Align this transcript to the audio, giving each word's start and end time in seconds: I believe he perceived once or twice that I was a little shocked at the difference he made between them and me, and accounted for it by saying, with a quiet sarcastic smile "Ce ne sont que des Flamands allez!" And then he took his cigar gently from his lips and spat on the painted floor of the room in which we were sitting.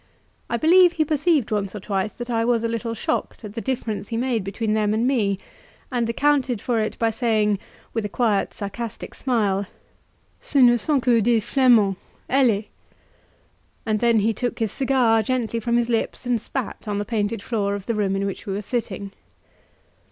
I 0.49 0.57
believe 0.57 0.93
he 0.93 1.05
perceived 1.05 1.51
once 1.51 1.75
or 1.75 1.79
twice 1.79 2.13
that 2.13 2.31
I 2.31 2.43
was 2.43 2.63
a 2.63 2.67
little 2.67 2.95
shocked 2.95 3.43
at 3.45 3.53
the 3.53 3.61
difference 3.61 4.07
he 4.07 4.17
made 4.17 4.43
between 4.43 4.73
them 4.73 4.95
and 4.95 5.05
me, 5.05 5.37
and 5.91 6.09
accounted 6.09 6.59
for 6.59 6.79
it 6.79 6.97
by 6.97 7.11
saying, 7.11 7.59
with 7.93 8.03
a 8.03 8.09
quiet 8.09 8.51
sarcastic 8.51 9.13
smile 9.13 9.67
"Ce 10.39 10.55
ne 10.55 10.75
sont 10.77 11.03
que 11.03 11.21
des 11.21 11.39
Flamands 11.39 11.95
allez!" 12.27 12.63
And 13.85 13.99
then 13.99 14.17
he 14.21 14.33
took 14.33 14.57
his 14.57 14.71
cigar 14.71 15.21
gently 15.21 15.59
from 15.59 15.77
his 15.77 15.87
lips 15.87 16.25
and 16.25 16.41
spat 16.41 16.87
on 16.87 16.97
the 16.97 17.05
painted 17.05 17.43
floor 17.43 17.75
of 17.75 17.85
the 17.85 17.93
room 17.93 18.15
in 18.15 18.25
which 18.25 18.47
we 18.47 18.53
were 18.53 18.63
sitting. 18.63 19.11